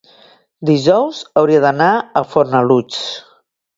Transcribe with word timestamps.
Dijous 0.69 1.19
hauria 1.41 1.61
d'anar 1.67 1.91
a 1.99 2.25
Fornalutx. 2.33 3.03